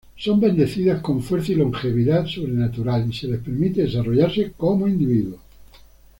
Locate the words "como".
4.57-4.87